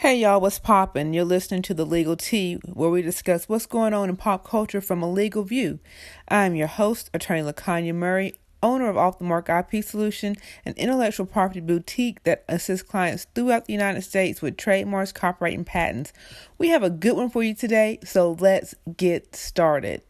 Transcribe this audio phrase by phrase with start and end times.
[0.00, 1.12] Hey y'all, what's poppin'?
[1.12, 4.80] You're listening to The Legal Tea, where we discuss what's going on in pop culture
[4.80, 5.78] from a legal view.
[6.26, 8.32] I'm your host, Attorney LaKanya Murray,
[8.62, 13.66] owner of Off the Mark IP Solution, an intellectual property boutique that assists clients throughout
[13.66, 16.14] the United States with trademarks, copyright, and patents.
[16.56, 20.00] We have a good one for you today, so let's get started.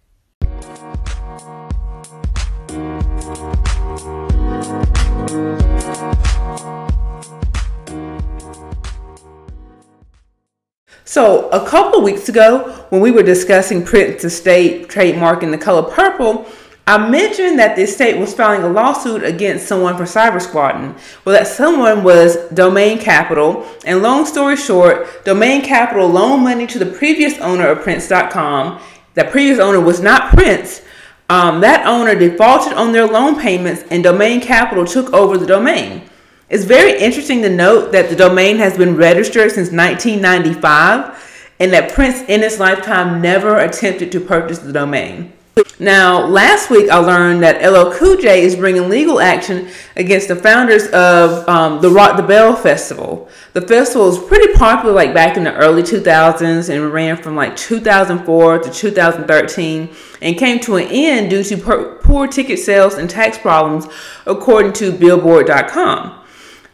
[11.11, 16.47] So, a couple weeks ago, when we were discussing Prince Estate trademarking the color purple,
[16.87, 20.95] I mentioned that the estate was filing a lawsuit against someone for cyber squatting.
[21.25, 23.67] Well, that someone was Domain Capital.
[23.85, 28.81] And long story short, Domain Capital loaned money to the previous owner of Prince.com.
[29.15, 30.81] That previous owner was not Prince.
[31.29, 36.09] Um, that owner defaulted on their loan payments, and Domain Capital took over the domain.
[36.51, 41.93] It's very interesting to note that the domain has been registered since 1995 and that
[41.93, 45.33] Prince in his lifetime never attempted to purchase the domain.
[45.79, 50.35] Now, last week I learned that LL Cool J is bringing legal action against the
[50.35, 53.29] founders of um, the Rock the Bell Festival.
[53.53, 57.57] The festival was pretty popular like back in the early 2000s and ran from like
[57.57, 59.89] 2004 to 2013
[60.21, 63.87] and came to an end due to poor ticket sales and tax problems,
[64.27, 66.20] according to Billboard.com.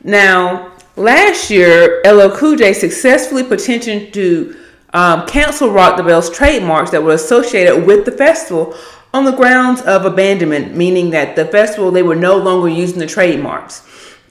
[0.07, 4.57] Now, last year, LL Cool J successfully petitioned to
[4.95, 8.77] um, cancel Rock the Bell's trademarks that were associated with the festival
[9.13, 13.07] on the grounds of abandonment, meaning that the festival they were no longer using the
[13.07, 13.83] trademarks.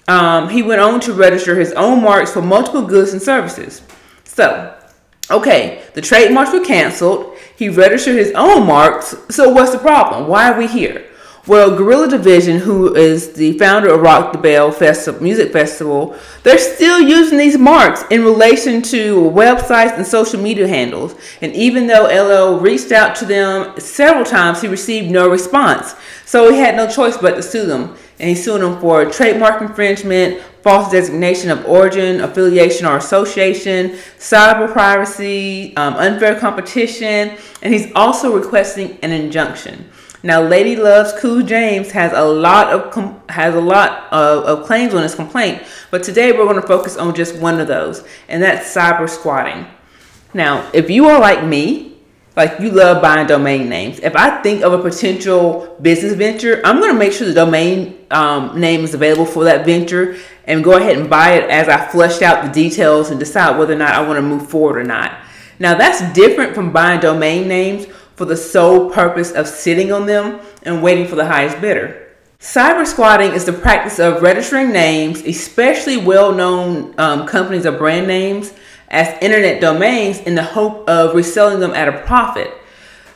[0.08, 3.82] Um, he went on to register his own marks for multiple goods and services.
[4.24, 4.78] So,
[5.30, 7.36] okay, the trademarks were canceled.
[7.58, 9.14] He registered his own marks.
[9.30, 10.30] So, what's the problem?
[10.30, 11.06] Why are we here?
[11.48, 16.58] Well, Guerrilla Division, who is the founder of Rock the Bell Festival, Music Festival, they're
[16.58, 21.14] still using these marks in relation to websites and social media handles.
[21.44, 25.94] And even though LL reached out to them several times, he received no response.
[26.26, 27.96] So he had no choice but to sue them.
[28.20, 34.74] And he sued them for trademark infringement, false designation of origin, affiliation or association, cyber
[34.74, 39.92] piracy, um, unfair competition, and he's also requesting an injunction.
[40.26, 44.66] Now, Ladies Love Cool James has a lot of com- has a lot of, of
[44.66, 48.04] claims on his complaint, but today we're going to focus on just one of those,
[48.28, 49.68] and that's cyber squatting.
[50.34, 51.98] Now, if you are like me,
[52.36, 56.80] like you love buying domain names, if I think of a potential business venture, I'm
[56.80, 60.76] going to make sure the domain um, name is available for that venture and go
[60.76, 63.94] ahead and buy it as I flesh out the details and decide whether or not
[63.94, 65.20] I want to move forward or not.
[65.60, 70.40] Now, that's different from buying domain names for the sole purpose of sitting on them
[70.64, 72.02] and waiting for the highest bidder.
[72.40, 78.08] Cyber squatting is the practice of registering names, especially well known um, companies or brand
[78.08, 78.54] names,
[78.90, 82.54] as internet domains in the hope of reselling them at a profit.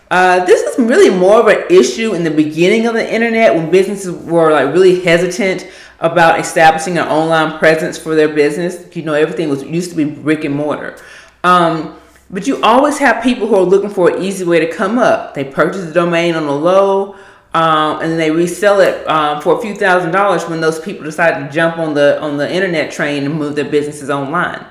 [0.09, 3.69] Uh, this is really more of an issue in the beginning of the internet when
[3.69, 8.95] businesses were like really hesitant about establishing an online presence for their business.
[8.95, 10.97] You know, everything was used to be brick and mortar.
[11.43, 11.99] Um,
[12.29, 15.33] but you always have people who are looking for an easy way to come up.
[15.33, 17.15] They purchase the domain on the low,
[17.53, 21.43] um, and they resell it um, for a few thousand dollars when those people decide
[21.43, 24.65] to jump on the on the internet train and move their businesses online.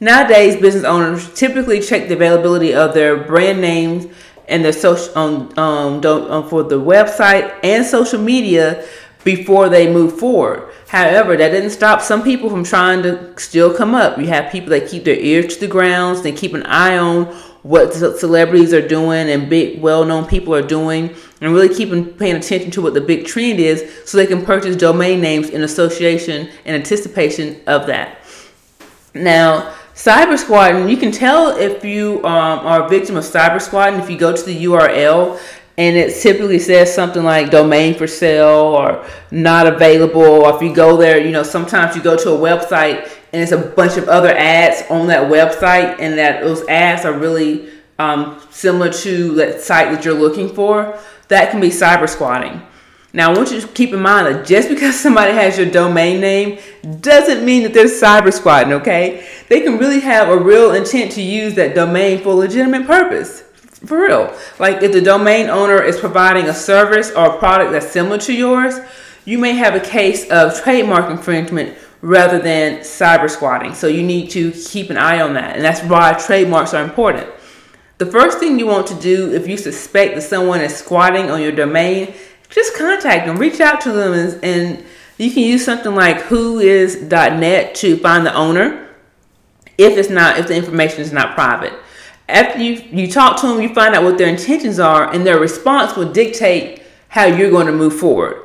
[0.00, 4.06] Nowadays, business owners typically check the availability of their brand names
[4.48, 8.86] and their social on um, do, um, for the website and social media
[9.24, 10.70] before they move forward.
[10.88, 14.18] However, that didn't stop some people from trying to still come up.
[14.18, 17.26] You have people that keep their ears to the grounds, they keep an eye on
[17.66, 22.70] what celebrities are doing and big well-known people are doing and really keeping paying attention
[22.70, 26.76] to what the big trend is so they can purchase domain names in association and
[26.76, 28.18] anticipation of that.
[29.14, 33.98] Now, cyber squatting, you can tell if you um, are a victim of cyber squatting
[33.98, 35.40] if you go to the URL
[35.78, 40.22] and it typically says something like domain for sale or not available.
[40.22, 43.52] Or if you go there you know sometimes you go to a website and it's
[43.52, 45.96] a bunch of other ads on that website.
[45.98, 47.68] And that those ads are really
[47.98, 50.98] um, similar to that site that you're looking for.
[51.28, 52.62] That can be cyber squatting.
[53.12, 56.20] Now i want you to keep in mind that just because somebody has your domain
[56.20, 56.58] name
[57.00, 59.26] doesn't mean that they're cyber squatting okay?
[59.48, 63.42] They can really have a real intent to use that domain for a legitimate purpose
[63.86, 64.36] for real.
[64.58, 68.32] Like if the domain owner is providing a service or a product that's similar to
[68.32, 68.74] yours,
[69.24, 73.74] you may have a case of trademark infringement rather than cyber squatting.
[73.74, 75.56] So you need to keep an eye on that.
[75.56, 77.28] And that's why trademarks are important.
[77.98, 81.40] The first thing you want to do if you suspect that someone is squatting on
[81.40, 82.14] your domain,
[82.50, 84.84] just contact them, reach out to them, and, and
[85.18, 88.88] you can use something like whois.net to find the owner
[89.78, 91.72] if it's not if the information is not private.
[92.28, 95.38] After you you talk to them, you find out what their intentions are, and their
[95.38, 98.42] response will dictate how you're going to move forward.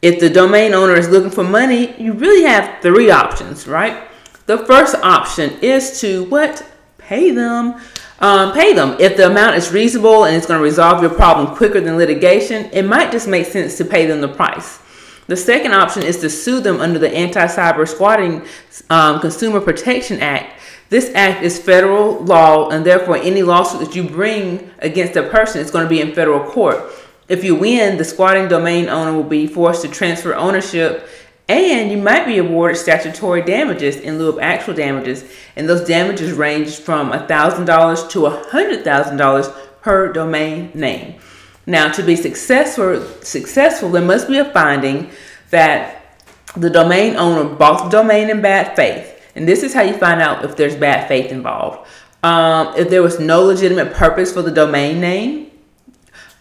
[0.00, 4.08] If the domain owner is looking for money, you really have three options, right?
[4.46, 6.64] The first option is to what?
[6.96, 7.80] Pay them.
[8.20, 8.96] Um, pay them.
[8.98, 12.68] If the amount is reasonable and it's going to resolve your problem quicker than litigation,
[12.72, 14.80] it might just make sense to pay them the price.
[15.26, 18.46] The second option is to sue them under the Anti Cyber Squatting
[18.88, 20.57] um, Consumer Protection Act.
[20.90, 25.60] This act is federal law, and therefore, any lawsuit that you bring against a person
[25.60, 26.82] is going to be in federal court.
[27.28, 31.08] If you win, the squatting domain owner will be forced to transfer ownership
[31.48, 35.24] and you might be awarded statutory damages in lieu of actual damages.
[35.56, 41.18] And those damages range from $1,000 to $100,000 per domain name.
[41.66, 45.10] Now, to be successful, successful, there must be a finding
[45.50, 46.16] that
[46.54, 49.17] the domain owner bought the domain in bad faith.
[49.38, 51.86] And this is how you find out if there's bad faith involved.
[52.24, 55.52] Um, if there was no legitimate purpose for the domain name,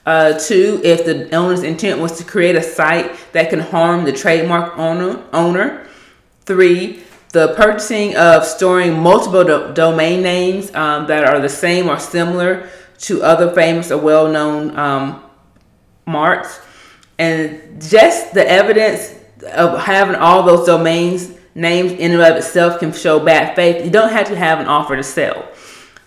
[0.07, 4.11] uh, two, if the owner's intent was to create a site that can harm the
[4.11, 5.23] trademark owner.
[5.31, 5.85] owner.
[6.45, 7.03] Three,
[7.33, 12.67] the purchasing of storing multiple do domain names um, that are the same or similar
[13.01, 15.23] to other famous or well-known um,
[16.07, 16.61] marks.
[17.19, 19.13] And just the evidence
[19.53, 23.83] of having all those domains names in and of itself can show bad faith.
[23.83, 25.49] You don't have to have an offer to sell.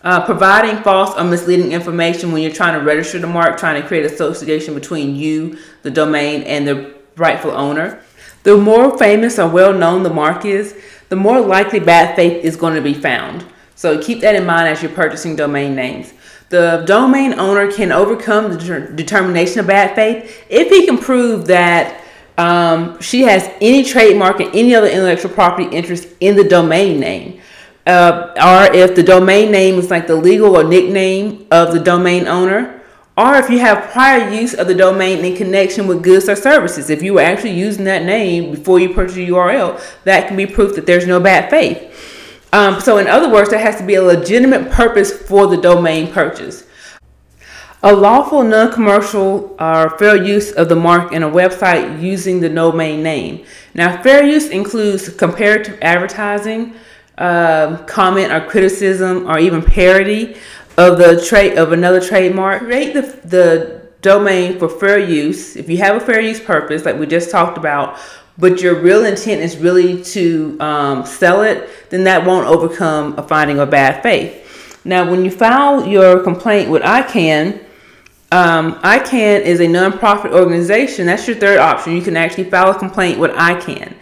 [0.02, 3.86] Uh, providing false or misleading information when you're trying to register the mark, trying to
[3.86, 8.02] create association between you, the domain, and the rightful owner.
[8.44, 10.80] The more famous or well known the mark is,
[11.10, 13.44] the more likely bad faith is going to be found.
[13.74, 16.14] So keep that in mind as you're purchasing domain names.
[16.48, 22.02] The domain owner can overcome the determination of bad faith if he can prove that
[22.40, 27.40] um, she has any trademark and any other intellectual property interest in the domain name
[27.86, 32.26] uh, or if the domain name is like the legal or nickname of the domain
[32.28, 32.82] owner,
[33.16, 36.90] or if you have prior use of the domain in connection with goods or services.
[36.90, 40.46] If you were actually using that name before you purchase a URL, that can be
[40.46, 41.86] proof that there's no bad faith.
[42.52, 46.12] Um, so, in other words, there has to be a legitimate purpose for the domain
[46.12, 46.66] purchase.
[47.82, 52.48] A lawful, non commercial, or fair use of the mark in a website using the
[52.50, 53.46] domain name.
[53.72, 56.74] Now, fair use includes comparative advertising,
[57.16, 60.36] um, comment or criticism or even parody
[60.76, 62.64] of the trade of another trademark.
[62.64, 65.56] Create the, the domain for fair use.
[65.56, 67.98] If you have a fair use purpose, like we just talked about,
[68.36, 73.22] but your real intent is really to um, sell it, then that won't overcome a
[73.22, 74.80] finding of bad faith.
[74.84, 77.64] Now, when you file your complaint with ICANN,
[78.32, 81.06] um, ICANN is a nonprofit organization.
[81.06, 81.94] That's your third option.
[81.94, 83.94] You can actually file a complaint with ICANN.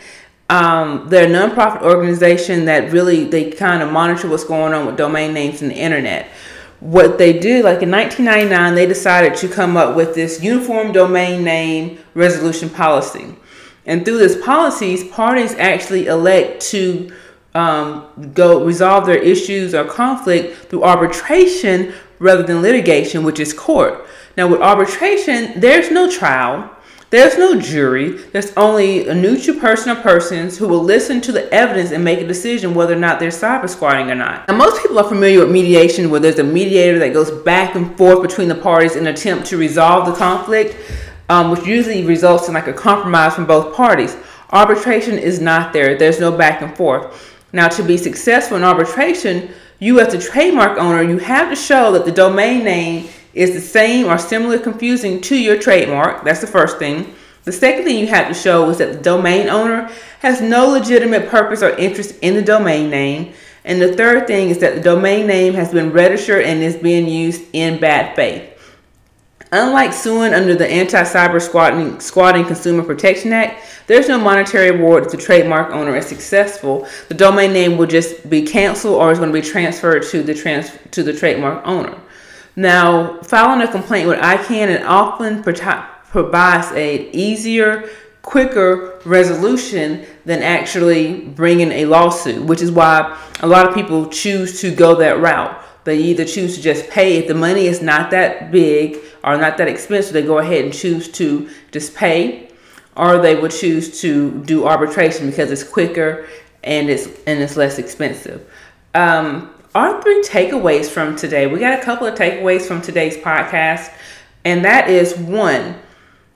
[0.50, 4.96] Um, they're a nonprofit organization that really they kind of monitor what's going on with
[4.96, 6.28] domain names in the internet.
[6.80, 11.42] What they do, like in 1999, they decided to come up with this uniform domain
[11.42, 13.34] name resolution policy.
[13.84, 17.10] And through this policies, parties actually elect to
[17.54, 24.06] um, go resolve their issues or conflict through arbitration rather than litigation, which is court.
[24.36, 26.70] Now, with arbitration, there's no trial
[27.10, 28.10] there's no jury.
[28.10, 32.20] There's only a neutral person or persons who will listen to the evidence and make
[32.20, 34.46] a decision whether or not they're cyber squatting or not.
[34.46, 37.96] Now, most people are familiar with mediation, where there's a mediator that goes back and
[37.96, 40.76] forth between the parties in an attempt to resolve the conflict,
[41.30, 44.14] um, which usually results in like a compromise from both parties.
[44.50, 45.96] Arbitration is not there.
[45.96, 47.36] There's no back and forth.
[47.54, 49.48] Now, to be successful in arbitration,
[49.78, 53.60] you as the trademark owner, you have to show that the domain name is the
[53.60, 56.24] same or similar confusing to your trademark.
[56.24, 57.14] That's the first thing.
[57.44, 61.28] The second thing you have to show is that the domain owner has no legitimate
[61.28, 63.32] purpose or interest in the domain name.
[63.64, 67.08] And the third thing is that the domain name has been registered and is being
[67.08, 68.57] used in bad faith.
[69.50, 75.10] Unlike suing under the Anti-Cyber Squatting, Squatting Consumer Protection Act, there's no monetary award if
[75.10, 76.86] the trademark owner is successful.
[77.08, 80.34] The domain name will just be canceled or is going to be transferred to the
[80.34, 81.98] trans to the trademark owner.
[82.56, 87.88] Now, filing a complaint with ICANN and often provides a easier,
[88.20, 94.60] quicker resolution than actually bringing a lawsuit, which is why a lot of people choose
[94.60, 95.64] to go that route.
[95.88, 99.56] They either choose to just pay if the money is not that big or not
[99.56, 102.50] that expensive, they go ahead and choose to just pay,
[102.94, 106.28] or they would choose to do arbitration because it's quicker
[106.62, 108.46] and it's and it's less expensive.
[108.94, 111.46] Um, our three takeaways from today.
[111.46, 113.90] We got a couple of takeaways from today's podcast,
[114.44, 115.74] and that is one,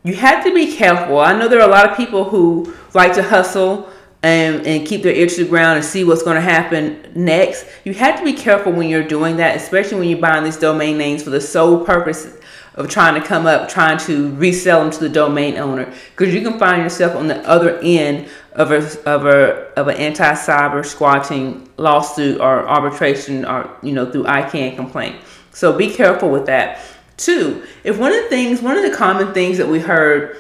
[0.03, 1.19] you have to be careful.
[1.19, 3.92] I know there are a lot of people who like to hustle
[4.23, 7.67] and, and keep their ear to the ground and see what's going to happen next.
[7.85, 10.97] You have to be careful when you're doing that, especially when you're buying these domain
[10.97, 12.39] names for the sole purpose
[12.75, 16.41] of trying to come up, trying to resell them to the domain owner, because you
[16.41, 21.69] can find yourself on the other end of a of a of an anti-cyber squatting
[21.77, 25.17] lawsuit or arbitration or you know through ICANN complaint.
[25.51, 26.81] So be careful with that.
[27.19, 30.39] Two, if one of the things, one of the common things that we heard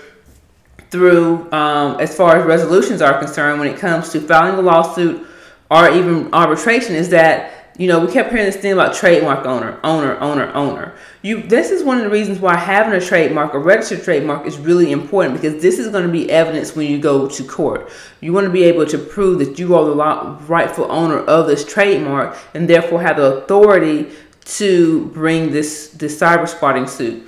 [0.93, 5.27] through um, as far as resolutions are concerned when it comes to filing a lawsuit
[5.71, 9.81] or even arbitration is that you know we kept hearing this thing about trademark owner
[9.83, 10.95] owner owner owner.
[11.23, 14.59] You this is one of the reasons why having a trademark a registered trademark is
[14.59, 17.91] really important because this is going to be evidence when you go to court.
[18.21, 21.65] You want to be able to prove that you are the rightful owner of this
[21.65, 24.13] trademark and therefore have the authority
[24.45, 27.27] to bring this this cyber squatting suit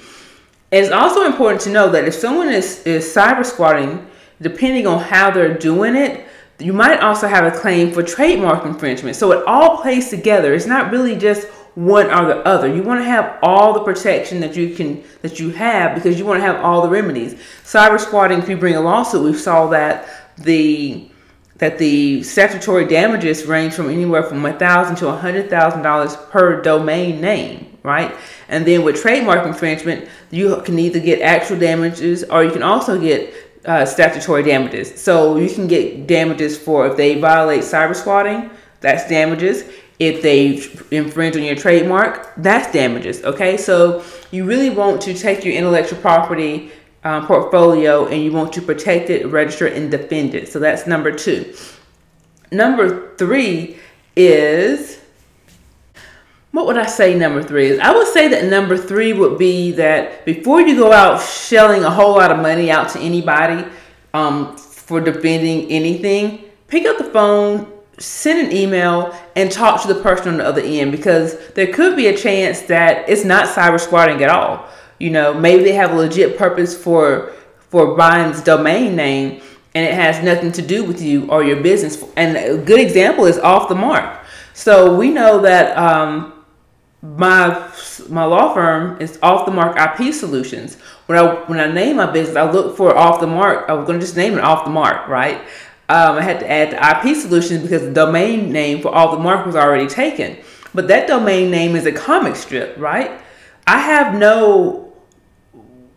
[0.75, 4.07] it's also important to know that if someone is, is cyber squatting,
[4.41, 6.27] depending on how they're doing it,
[6.59, 9.17] you might also have a claim for trademark infringement.
[9.17, 10.55] So it all plays together.
[10.55, 12.73] It's not really just one or the other.
[12.73, 16.25] You want to have all the protection that you can that you have because you
[16.25, 17.35] want to have all the remedies.
[17.65, 21.11] Cyber squatting, if you bring a lawsuit, we saw that the
[21.57, 26.63] that the statutory damages range from anywhere from a thousand to hundred thousand dollars per
[26.63, 28.17] domain name right?
[28.49, 33.01] And then with trademark infringement, you can either get actual damages or you can also
[33.01, 33.33] get
[33.65, 35.01] uh, statutory damages.
[35.01, 38.51] So you can get damages for if they violate cyber squatting,
[38.81, 39.65] that's damages.
[39.99, 40.63] If they
[40.97, 43.23] infringe on your trademark, that's damages.
[43.23, 46.73] Okay, so you really want to take your intellectual property
[47.05, 50.49] um, portfolio and you want to protect it, register it, and defend it.
[50.49, 51.55] So that's number two.
[52.51, 53.77] Number three
[54.17, 55.04] is
[56.55, 57.81] what would I say number three is?
[57.81, 61.91] I would say that number three would be that before you go out shelling a
[61.91, 63.69] whole lot of money out to anybody
[64.15, 70.01] um, for defending anything, pick up the phone, send an email, and talk to the
[70.01, 73.81] person on the other end because there could be a chance that it's not cyber
[73.81, 74.69] squatting at all.
[75.01, 79.43] You know, maybe they have a legit purpose for for buying this domain name
[79.75, 82.01] and it has nothing to do with you or your business.
[82.17, 84.21] And a good example is off the mark.
[84.53, 86.34] So we know that um,
[87.05, 87.71] my
[88.09, 90.77] my law firm is off the mark IP solutions.
[91.07, 93.69] When I when I name my business, I look for off the mark.
[93.69, 95.41] I was going to just name it off the mark, right?
[95.91, 99.23] Um, I had to add the IP solutions because the domain name for off the
[99.23, 100.39] mark was already taken.
[100.73, 103.21] But that domain name is a comic strip, right?
[103.67, 104.84] I have no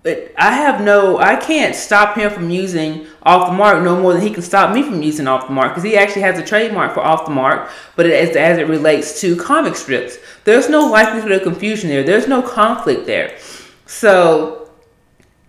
[0.08, 4.22] I have no, I can't stop him from using off the mark no more than
[4.22, 6.94] he can stop me from using off the mark because he actually has a trademark
[6.94, 11.32] for off the mark, but as, as it relates to comic strips, there's no likelihood
[11.32, 12.04] of confusion there.
[12.04, 13.38] There's no conflict there.
[13.86, 14.72] So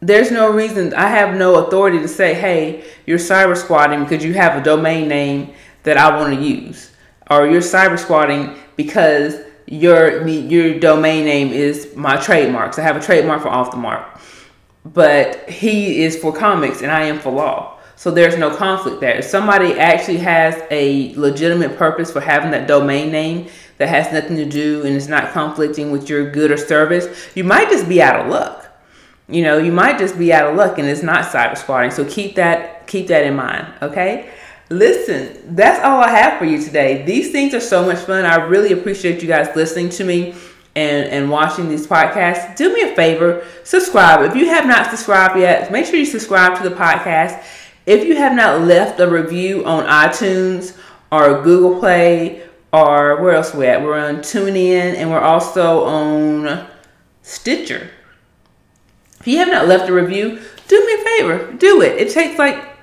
[0.00, 4.34] there's no reason, I have no authority to say, hey, you're cyber squatting because you
[4.34, 6.90] have a domain name that I want to use,
[7.30, 12.72] or you're cyber squatting because your your domain name is my trademark.
[12.72, 14.18] So I have a trademark for off the mark
[14.94, 17.78] but he is for comics and I am for law.
[17.96, 19.16] So there's no conflict there.
[19.16, 24.36] If somebody actually has a legitimate purpose for having that domain name that has nothing
[24.36, 28.00] to do and is not conflicting with your good or service, you might just be
[28.00, 28.66] out of luck.
[29.28, 31.90] You know, you might just be out of luck and it's not cyber squatting.
[31.90, 34.30] So keep that keep that in mind, okay?
[34.70, 37.04] Listen, that's all I have for you today.
[37.04, 38.24] These things are so much fun.
[38.24, 40.34] I really appreciate you guys listening to me
[40.78, 44.22] and, and watching these podcasts, do me a favor, subscribe.
[44.22, 47.42] If you have not subscribed yet, make sure you subscribe to the podcast.
[47.84, 50.78] If you have not left a review on iTunes
[51.10, 53.82] or Google Play or where else we at?
[53.82, 56.66] We're on TuneIn and we're also on
[57.22, 57.90] Stitcher.
[59.18, 62.00] If you have not left a review, do me a favor, do it.
[62.00, 62.77] It takes like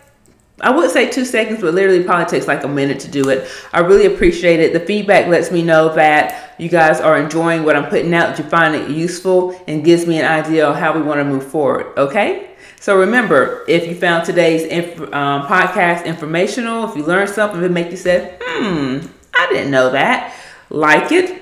[0.62, 3.50] I would say two seconds, but literally probably takes like a minute to do it.
[3.74, 4.72] I really appreciate it.
[4.72, 8.40] The feedback lets me know that you guys are enjoying what I'm putting out, that
[8.42, 11.46] you find it useful, and gives me an idea of how we want to move
[11.46, 11.88] forward.
[11.98, 12.52] Okay?
[12.80, 17.66] So remember, if you found today's inf- um, podcast informational, if you learned something, if
[17.66, 19.00] it make you say, hmm,
[19.34, 20.34] I didn't know that,
[20.70, 21.42] like it,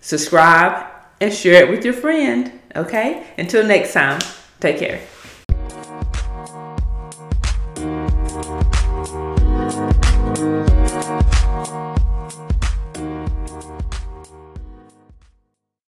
[0.00, 0.86] subscribe,
[1.20, 2.52] and share it with your friend.
[2.76, 3.26] Okay?
[3.38, 4.20] Until next time,
[4.60, 5.00] take care.